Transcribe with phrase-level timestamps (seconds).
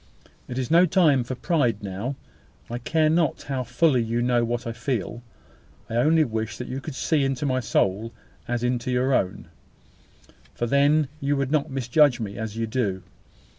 [0.47, 2.15] It is no time for pride now.
[2.71, 5.21] I care not how fully you know what I feel.
[5.91, 8.11] I only wish that you could see into my soul
[8.47, 9.49] as into your own;
[10.55, 13.03] for then you would not misjudge me as you do.